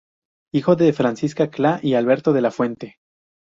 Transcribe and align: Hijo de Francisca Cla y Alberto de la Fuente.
Hijo 0.51 0.75
de 0.75 0.93
Francisca 0.93 1.51
Cla 1.51 1.79
y 1.83 1.93
Alberto 1.93 2.33
de 2.33 2.41
la 2.41 2.49
Fuente. 2.49 2.95